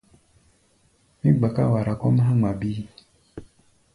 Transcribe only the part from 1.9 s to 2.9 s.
kɔ́ʼm há̧ ŋma bíí.